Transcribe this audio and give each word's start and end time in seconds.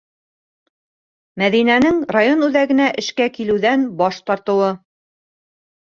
Мәҙинәнең 1.41 2.01
район 2.17 2.45
үҙәгенә 2.47 2.89
эшкә 3.03 3.31
килеүҙән 3.39 3.87
баш 4.01 4.19
тартыуы. 4.31 4.75